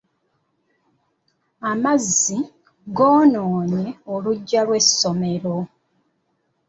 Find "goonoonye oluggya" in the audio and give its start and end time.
2.95-4.61